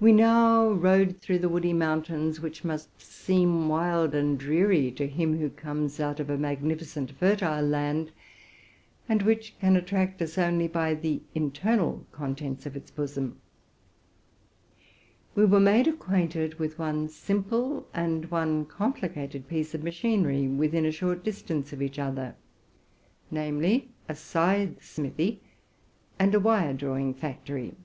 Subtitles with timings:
[0.00, 5.48] We now rode through woody mountains, which must seem wild and dreary to him who
[5.48, 8.10] comes out of a magnificent, fertile land,
[9.08, 13.40] and which can attract us only by the internal contents of its bosom.
[15.36, 20.90] We were made acquainted with one simple and one complicated piece of machinery, within a
[20.90, 22.34] short dis tance of each other;
[23.30, 25.42] namely, a scythe smithy
[26.18, 27.76] and a wire drawing factory.